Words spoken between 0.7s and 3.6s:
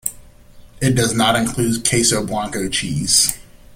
It does not include queso blanco cheese.